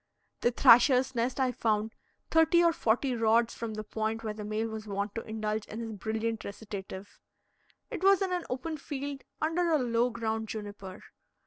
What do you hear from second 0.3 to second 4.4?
The thrasher's nest I found thirty or forty rods from the point where